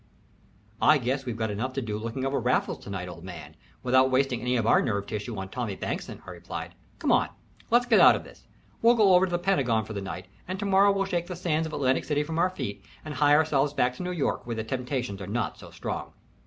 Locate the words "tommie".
5.49-5.75